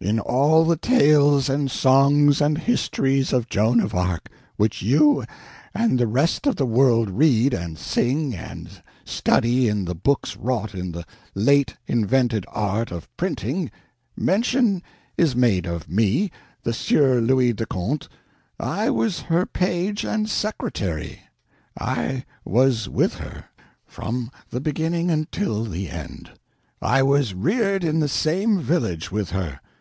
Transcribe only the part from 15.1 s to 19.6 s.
is made of me, the Sieur Louis de Conte—I was her